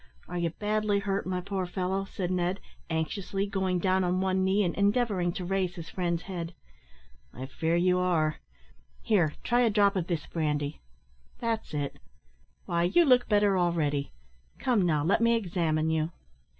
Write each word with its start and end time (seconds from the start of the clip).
"Are 0.27 0.39
you 0.39 0.49
badly 0.49 0.97
hurt, 0.97 1.27
my 1.27 1.41
poor 1.41 1.67
fellow?" 1.67 2.05
said 2.05 2.31
Ned, 2.31 2.59
anxiously, 2.89 3.45
going 3.45 3.77
down 3.77 4.03
on 4.03 4.19
one 4.19 4.43
knee 4.43 4.63
and 4.63 4.73
endeavouring 4.73 5.31
to 5.33 5.45
raise 5.45 5.75
his 5.75 5.91
friend's 5.91 6.23
head. 6.23 6.55
"I 7.31 7.45
fear 7.45 7.75
you 7.75 7.99
are. 7.99 8.37
Here, 9.03 9.35
try 9.43 9.59
a 9.61 9.69
drop 9.69 9.95
of 9.95 10.07
this 10.07 10.25
brandy. 10.25 10.81
That's 11.37 11.75
it. 11.75 11.99
Why, 12.65 12.85
you 12.85 13.05
look 13.05 13.29
better 13.29 13.59
already. 13.59 14.11
Come, 14.57 14.87
now, 14.87 15.03
let 15.03 15.21
me 15.21 15.35
examine 15.35 15.91
you." 15.91 16.09